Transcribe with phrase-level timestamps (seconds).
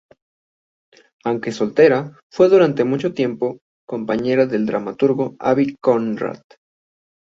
[1.25, 6.41] Aunque soltera, fue durante mucho tiempo compañera del dramaturgo Abby Conrad.